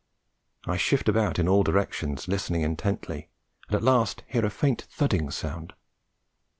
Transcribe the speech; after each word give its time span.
I 0.65 0.77
shift 0.77 1.07
about 1.07 1.37
in 1.37 1.47
all 1.47 1.61
directions 1.61 2.27
listening 2.27 2.61
intently, 2.63 3.29
and 3.67 3.75
at 3.75 3.83
last 3.83 4.23
hear 4.25 4.43
a 4.43 4.49
faint 4.49 4.81
thudding 4.89 5.29
sound. 5.29 5.73